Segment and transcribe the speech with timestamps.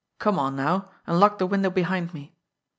[0.17, 2.33] Come on now, and lock the window behind me."